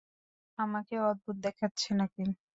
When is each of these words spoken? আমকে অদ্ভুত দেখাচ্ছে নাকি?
আমকে 0.57 0.95
অদ্ভুত 1.03 1.35
দেখাচ্ছে 1.45 1.89
নাকি? 1.99 2.23